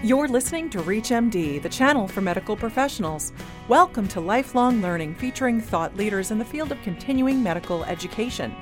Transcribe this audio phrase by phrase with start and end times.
[0.00, 3.32] You're listening to ReachMD, the channel for medical professionals.
[3.66, 8.54] Welcome to Lifelong Learning, featuring thought leaders in the field of continuing medical education.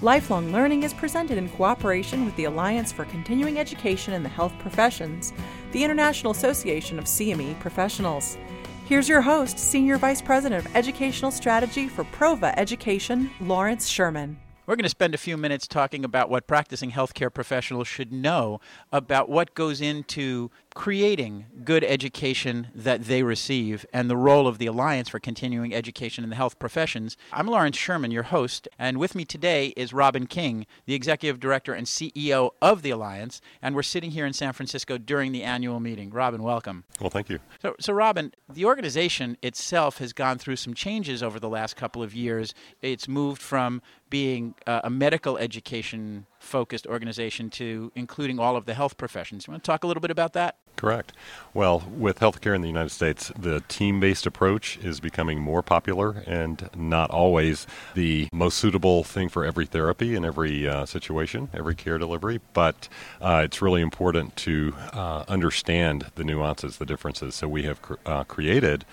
[0.00, 4.54] Lifelong Learning is presented in cooperation with the Alliance for Continuing Education in the Health
[4.60, 5.34] Professions,
[5.72, 8.38] the International Association of CME Professionals.
[8.86, 14.38] Here's your host, Senior Vice President of Educational Strategy for Prova Education, Lawrence Sherman.
[14.68, 18.60] We're going to spend a few minutes talking about what practicing healthcare professionals should know
[18.92, 24.66] about what goes into creating good education that they receive and the role of the
[24.66, 27.16] Alliance for Continuing Education in the Health Professions.
[27.32, 31.72] I'm Lawrence Sherman, your host, and with me today is Robin King, the Executive Director
[31.72, 35.80] and CEO of the Alliance, and we're sitting here in San Francisco during the annual
[35.80, 36.10] meeting.
[36.10, 36.84] Robin, welcome.
[37.00, 37.38] Well, thank you.
[37.62, 42.02] So, so Robin, the organization itself has gone through some changes over the last couple
[42.02, 42.52] of years.
[42.82, 43.80] It's moved from
[44.10, 49.46] being uh, a medical education focused organization to including all of the health professions.
[49.46, 50.56] You want to talk a little bit about that?
[50.76, 51.12] Correct.
[51.54, 56.22] Well, with healthcare in the United States, the team based approach is becoming more popular
[56.24, 61.74] and not always the most suitable thing for every therapy and every uh, situation, every
[61.74, 62.40] care delivery.
[62.52, 62.88] But
[63.20, 67.34] uh, it's really important to uh, understand the nuances, the differences.
[67.34, 68.84] So we have cr- uh, created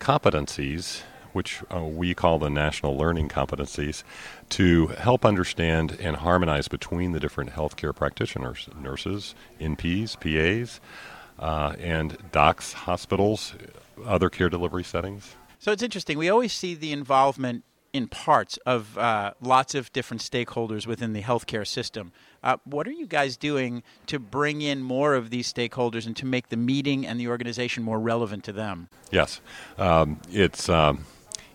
[0.00, 4.02] competencies which uh, we call the national learning competencies,
[4.50, 10.80] to help understand and harmonize between the different healthcare practitioners, nurses, NPs, PAs,
[11.38, 13.54] uh, and docs, hospitals,
[14.04, 15.34] other care delivery settings.
[15.58, 16.18] So it's interesting.
[16.18, 21.22] We always see the involvement in parts of uh, lots of different stakeholders within the
[21.22, 22.12] healthcare system.
[22.42, 26.24] Uh, what are you guys doing to bring in more of these stakeholders and to
[26.24, 28.88] make the meeting and the organization more relevant to them?
[29.10, 29.40] Yes,
[29.78, 30.68] um, it's.
[30.68, 31.04] Um,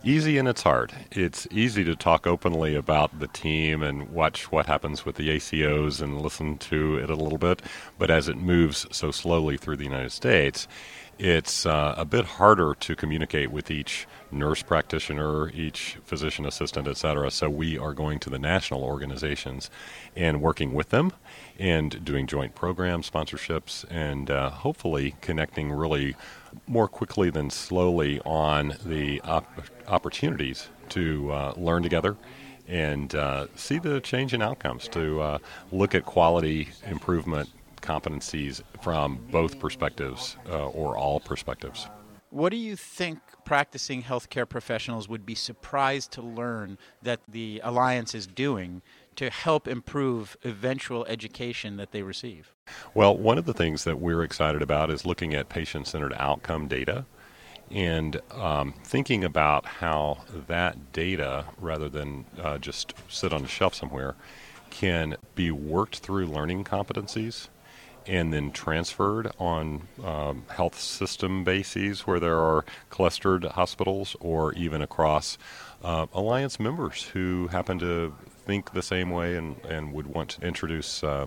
[0.06, 0.94] easy and it's hard.
[1.12, 6.02] It's easy to talk openly about the team and watch what happens with the ACOs
[6.02, 7.62] and listen to it a little bit,
[7.98, 10.68] but as it moves so slowly through the United States,
[11.18, 16.98] it's uh, a bit harder to communicate with each nurse practitioner, each physician assistant, et
[16.98, 17.32] cetera.
[17.32, 19.70] So we are going to the national organizations
[20.16, 21.14] and working with them
[21.58, 26.16] and doing joint programs, sponsorships and uh, hopefully connecting really
[26.68, 32.18] more quickly than slowly on the op- opportunities to uh, learn together
[32.68, 35.38] and uh, see the change in outcomes, to uh,
[35.72, 37.50] look at quality improvement
[37.86, 41.88] competencies from both perspectives uh, or all perspectives.
[42.36, 48.14] What do you think practicing healthcare professionals would be surprised to learn that the Alliance
[48.14, 48.82] is doing
[49.16, 52.54] to help improve eventual education that they receive?
[52.94, 56.68] Well, one of the things that we're excited about is looking at patient centered outcome
[56.68, 57.06] data
[57.72, 63.74] and um, thinking about how that data, rather than uh, just sit on a shelf
[63.74, 64.16] somewhere,
[64.70, 67.48] can be worked through learning competencies
[68.08, 74.82] and then transferred on um, health system bases where there are clustered hospitals or even
[74.82, 75.38] across
[75.84, 78.14] uh, alliance members who happen to
[78.46, 81.26] think the same way and, and would want to introduce uh,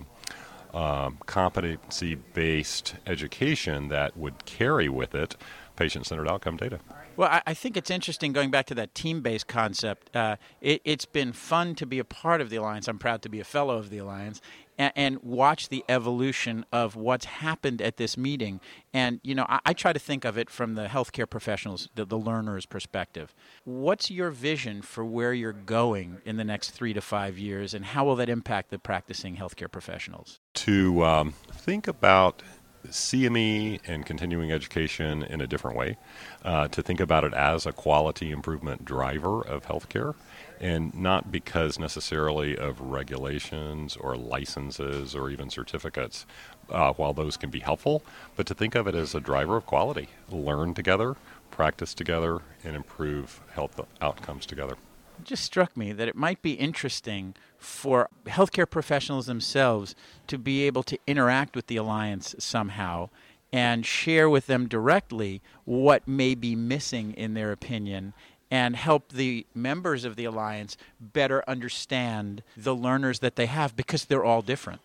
[0.73, 5.35] uh, competency based education that would carry with it
[5.75, 6.79] patient centered outcome data.
[7.19, 10.15] Well, I, I, think it's interesting going back to that team based concept.
[10.15, 12.87] Uh, it, has been fun to be a part of the Alliance.
[12.87, 14.39] I'm proud to be a fellow of the Alliance
[14.77, 18.61] and, and watch the evolution of what's happened at this meeting.
[18.93, 22.05] And, you know, I, I try to think of it from the healthcare professionals, the,
[22.05, 23.35] the learner's perspective.
[23.65, 27.83] What's your vision for where you're going in the next three to five years, and
[27.83, 30.39] how will that impact the practicing healthcare professionals?
[30.53, 32.43] To um, think about
[32.89, 35.97] CME and continuing education in a different way,
[36.43, 40.15] uh, to think about it as a quality improvement driver of healthcare
[40.59, 46.25] and not because necessarily of regulations or licenses or even certificates,
[46.69, 48.03] uh, while those can be helpful,
[48.35, 50.09] but to think of it as a driver of quality.
[50.29, 51.15] Learn together,
[51.49, 54.75] practice together, and improve health outcomes together.
[55.19, 59.95] It just struck me that it might be interesting for healthcare professionals themselves
[60.27, 63.09] to be able to interact with the Alliance somehow
[63.51, 68.13] and share with them directly what may be missing in their opinion
[68.51, 74.05] and help the members of the alliance better understand the learners that they have because
[74.05, 74.81] they're all different.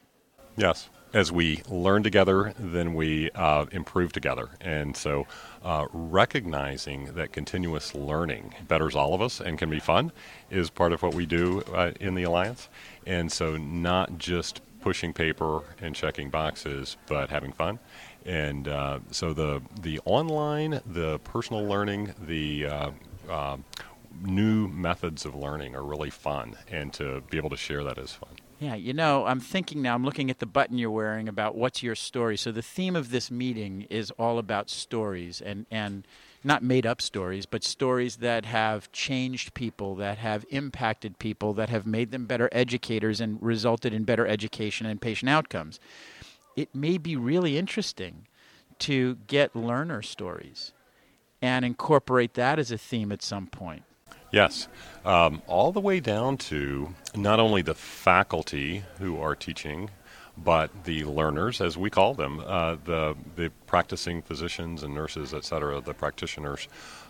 [0.56, 0.90] Yes.
[1.14, 4.48] As we learn together, then we uh, improve together.
[4.60, 5.28] And so,
[5.62, 10.10] uh, recognizing that continuous learning betters all of us and can be fun
[10.50, 12.68] is part of what we do uh, in the Alliance.
[13.06, 17.78] And so, not just pushing paper and checking boxes, but having fun.
[18.26, 22.90] And uh, so, the, the online, the personal learning, the uh,
[23.30, 23.64] um,
[24.20, 28.10] new methods of learning are really fun, and to be able to share that is
[28.10, 28.30] fun.
[28.60, 31.82] Yeah, you know, I'm thinking now, I'm looking at the button you're wearing about what's
[31.82, 32.36] your story.
[32.36, 36.06] So the theme of this meeting is all about stories and, and
[36.44, 41.68] not made up stories, but stories that have changed people, that have impacted people, that
[41.68, 45.80] have made them better educators and resulted in better education and patient outcomes.
[46.54, 48.26] It may be really interesting
[48.80, 50.72] to get learner stories
[51.42, 53.82] and incorporate that as a theme at some point.
[54.34, 54.66] Yes,
[55.04, 59.90] um, all the way down to not only the faculty who are teaching,
[60.36, 65.44] but the learners, as we call them, uh, the the practicing physicians and nurses, et
[65.44, 66.66] cetera, the practitioners,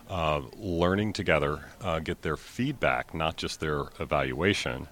[0.07, 4.87] uh, learning together, uh, get their feedback, not just their evaluation,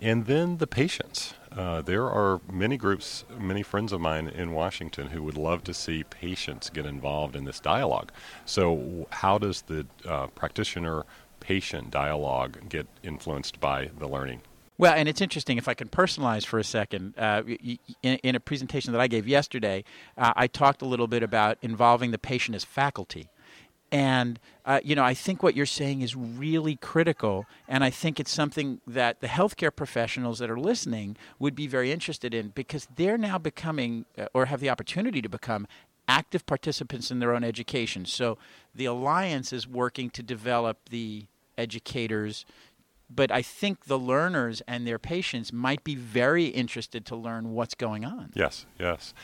[0.00, 1.34] and then the patients.
[1.56, 5.72] Uh, there are many groups, many friends of mine in Washington who would love to
[5.72, 8.12] see patients get involved in this dialogue.
[8.44, 11.04] So, how does the uh, practitioner
[11.40, 14.42] patient dialogue get influenced by the learning?
[14.78, 17.14] Well, and it's interesting if I can personalize for a second.
[17.16, 17.42] Uh,
[18.02, 19.84] in, in, a presentation that I gave yesterday,
[20.18, 23.30] uh, I talked a little bit about involving the patient as faculty.
[23.92, 27.46] And, uh, you know, I think what you're saying is really critical.
[27.68, 31.92] And I think it's something that the healthcare professionals that are listening would be very
[31.92, 35.68] interested in because they're now becoming uh, or have the opportunity to become
[36.08, 38.04] active participants in their own education.
[38.04, 38.38] So
[38.74, 41.26] the Alliance is working to develop the
[41.58, 42.44] educators
[43.08, 47.74] but I think the learners and their patients might be very interested to learn what's
[47.74, 48.32] going on.
[48.34, 49.14] Yes, yes.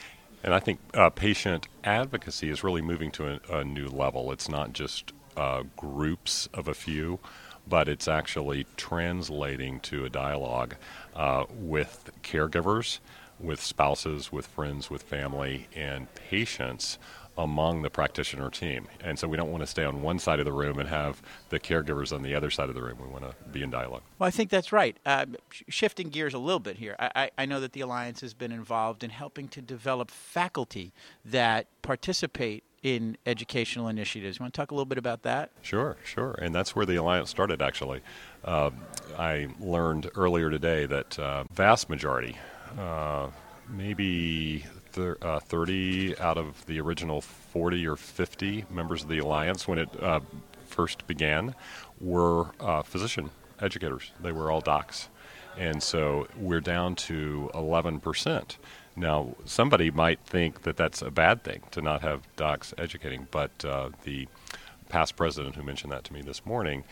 [0.44, 4.32] And I think uh, patient advocacy is really moving to a, a new level.
[4.32, 7.18] It's not just uh, groups of a few,
[7.68, 10.76] but it's actually translating to a dialogue
[11.14, 12.98] uh, with caregivers,
[13.42, 16.98] with spouses, with friends, with family, and patients
[17.38, 18.86] among the practitioner team.
[19.02, 21.22] And so we don't want to stay on one side of the room and have
[21.48, 22.98] the caregivers on the other side of the room.
[23.00, 24.02] We want to be in dialogue.
[24.18, 24.98] Well, I think that's right.
[25.06, 28.34] Uh, sh- shifting gears a little bit here, I-, I know that the Alliance has
[28.34, 30.92] been involved in helping to develop faculty
[31.24, 34.38] that participate in educational initiatives.
[34.38, 35.52] You want to talk a little bit about that?
[35.62, 36.32] Sure, sure.
[36.32, 38.02] And that's where the Alliance started, actually.
[38.44, 38.70] Uh,
[39.16, 42.36] I learned earlier today that uh, vast majority,
[42.78, 43.28] uh,
[43.68, 49.66] maybe thir- uh, 30 out of the original 40 or 50 members of the alliance
[49.66, 50.20] when it uh,
[50.66, 51.54] first began
[52.00, 53.30] were uh, physician
[53.60, 54.12] educators.
[54.20, 55.08] They were all docs.
[55.56, 58.56] And so we're down to 11%.
[58.96, 63.50] Now, somebody might think that that's a bad thing to not have docs educating, but
[63.58, 64.28] the
[64.88, 66.84] past president who mentioned that to me this morning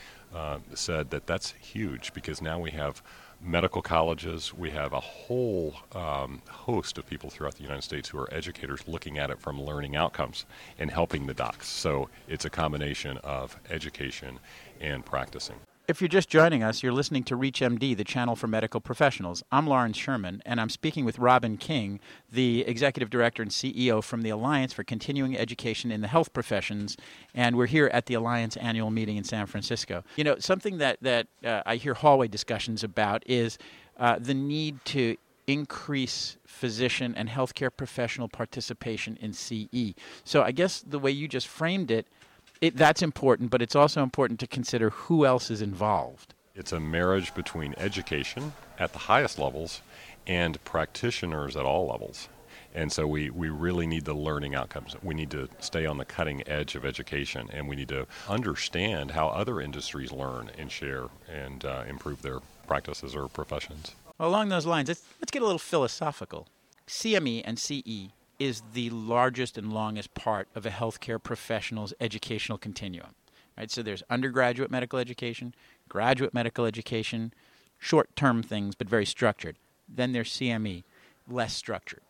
[0.74, 3.02] said that that's huge because now we have
[3.42, 4.52] medical colleges.
[4.54, 8.86] We have a whole um, host of people throughout the United States who are educators
[8.86, 10.44] looking at it from learning outcomes
[10.78, 11.68] and helping the docs.
[11.68, 14.38] So it's a combination of education
[14.80, 15.56] and practicing.
[15.90, 19.42] If you're just joining us, you're listening to ReachMD, the channel for medical professionals.
[19.50, 21.98] I'm Lawrence Sherman, and I'm speaking with Robin King,
[22.30, 26.96] the Executive Director and CEO from the Alliance for Continuing Education in the Health Professions,
[27.34, 30.04] and we're here at the Alliance annual meeting in San Francisco.
[30.14, 33.58] You know, something that, that uh, I hear hallway discussions about is
[33.96, 35.16] uh, the need to
[35.48, 39.98] increase physician and healthcare professional participation in CE.
[40.22, 42.06] So I guess the way you just framed it–
[42.60, 46.34] it, that's important, but it's also important to consider who else is involved.
[46.54, 49.80] It's a marriage between education at the highest levels
[50.26, 52.28] and practitioners at all levels.
[52.74, 54.94] And so we, we really need the learning outcomes.
[55.02, 59.12] We need to stay on the cutting edge of education, and we need to understand
[59.12, 63.92] how other industries learn and share and uh, improve their practices or professions.
[64.18, 66.46] Well, along those lines, let's, let's get a little philosophical.
[66.86, 73.14] CME and CE is the largest and longest part of a healthcare professional's educational continuum.
[73.56, 73.70] Right?
[73.70, 75.54] So there's undergraduate medical education,
[75.88, 77.34] graduate medical education,
[77.78, 79.56] short term things, but very structured.
[79.88, 80.84] Then there's CME,
[81.28, 82.02] less structured.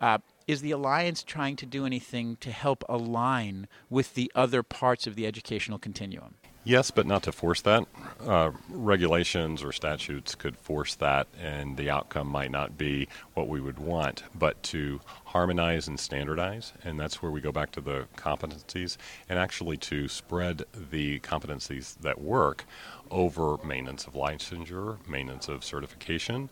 [0.00, 5.06] Uh, is the Alliance trying to do anything to help align with the other parts
[5.06, 6.34] of the educational continuum?
[6.66, 7.86] Yes, but not to force that.
[8.26, 13.60] Uh, regulations or statutes could force that, and the outcome might not be what we
[13.60, 14.24] would want.
[14.34, 18.96] But to harmonize and standardize, and that's where we go back to the competencies,
[19.28, 22.64] and actually to spread the competencies that work
[23.12, 26.50] over maintenance of licensure, maintenance of certification.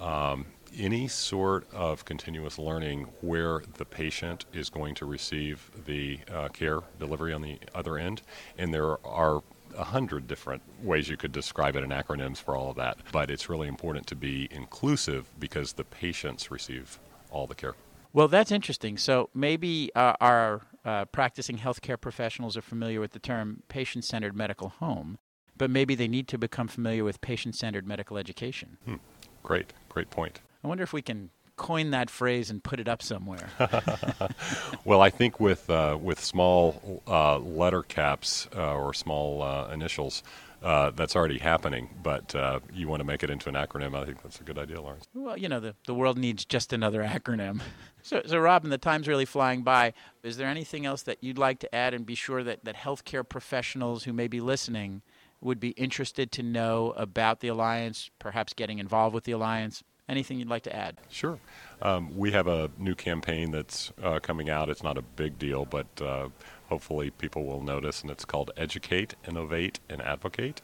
[0.00, 0.46] Um,
[0.78, 6.80] any sort of continuous learning where the patient is going to receive the uh, care
[7.00, 8.22] delivery on the other end,
[8.58, 9.42] and there are
[9.76, 12.98] a hundred different ways you could describe it in acronyms for all of that.
[13.12, 16.98] But it's really important to be inclusive because the patients receive
[17.30, 17.74] all the care.
[18.12, 18.96] Well, that's interesting.
[18.96, 24.34] So maybe uh, our uh, practicing healthcare professionals are familiar with the term patient centered
[24.34, 25.18] medical home,
[25.56, 28.78] but maybe they need to become familiar with patient centered medical education.
[28.84, 28.94] Hmm.
[29.42, 30.40] great, great point.
[30.64, 33.48] I wonder if we can coin that phrase and put it up somewhere.
[34.84, 40.22] well, I think with uh, with small uh, letter caps uh, or small uh, initials,
[40.62, 41.88] uh, that's already happening.
[42.02, 43.94] But uh, you want to make it into an acronym.
[43.94, 45.06] I think that's a good idea, Lawrence.
[45.14, 47.60] Well, you know, the, the world needs just another acronym.
[48.02, 49.92] So, so, Robin, the time's really flying by.
[50.22, 53.28] Is there anything else that you'd like to add and be sure that, that healthcare
[53.28, 55.02] professionals who may be listening
[55.40, 59.82] would be interested to know about the Alliance, perhaps getting involved with the Alliance?
[60.08, 60.98] Anything you'd like to add?
[61.10, 61.40] Sure.
[61.82, 64.68] Um, we have a new campaign that's uh, coming out.
[64.68, 66.28] It's not a big deal, but uh,
[66.68, 70.62] hopefully people will notice, and it's called Educate, Innovate, and Advocate.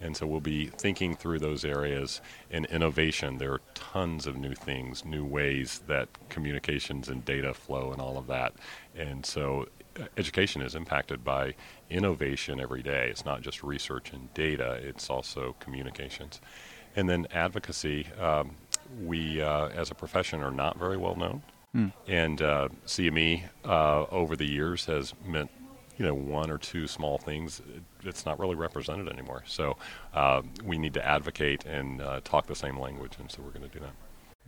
[0.00, 3.38] And so we'll be thinking through those areas in innovation.
[3.38, 8.16] There are tons of new things, new ways that communications and data flow, and all
[8.16, 8.54] of that.
[8.96, 9.66] And so
[10.00, 11.54] uh, education is impacted by
[11.90, 13.08] innovation every day.
[13.10, 16.40] It's not just research and data, it's also communications.
[16.96, 18.06] And then advocacy.
[18.18, 18.56] Um,
[19.02, 21.42] we, uh, as a profession, are not very well known.
[21.74, 21.92] Mm.
[22.06, 25.50] And uh, CME uh, over the years has meant,
[25.98, 27.60] you know, one or two small things.
[28.04, 29.44] It's not really represented anymore.
[29.46, 29.76] So
[30.14, 33.68] uh, we need to advocate and uh, talk the same language, and so we're going
[33.68, 33.92] to do that.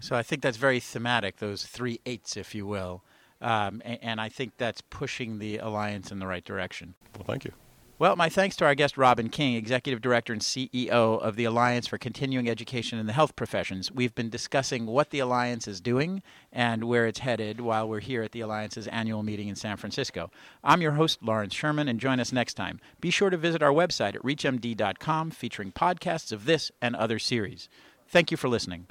[0.00, 3.02] So I think that's very thematic, those three eights, if you will.
[3.42, 6.94] Um, and, and I think that's pushing the alliance in the right direction.
[7.16, 7.52] Well, thank you.
[8.00, 11.86] Well, my thanks to our guest, Robin King, Executive Director and CEO of the Alliance
[11.86, 13.92] for Continuing Education in the Health Professions.
[13.92, 18.22] We've been discussing what the Alliance is doing and where it's headed while we're here
[18.22, 20.30] at the Alliance's annual meeting in San Francisco.
[20.64, 22.80] I'm your host, Lawrence Sherman, and join us next time.
[23.02, 27.68] Be sure to visit our website at reachmd.com featuring podcasts of this and other series.
[28.08, 28.86] Thank you for listening.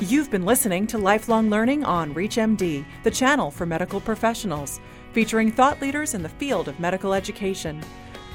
[0.00, 4.80] You've been listening to Lifelong Learning on ReachMD, the channel for medical professionals,
[5.14, 7.82] featuring thought leaders in the field of medical education.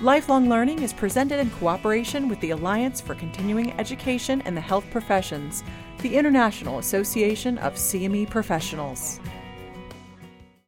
[0.01, 4.85] Lifelong Learning is presented in cooperation with the Alliance for Continuing Education in the Health
[4.91, 5.61] Professions,
[5.97, 9.19] the International Association of CME Professionals.